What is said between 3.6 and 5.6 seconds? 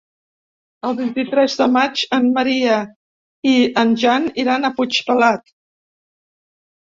en Jan iran a Puigpelat.